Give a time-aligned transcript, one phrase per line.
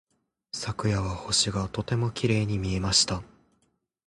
[0.51, 3.21] 昨夜は星がとてもきれいに見えました。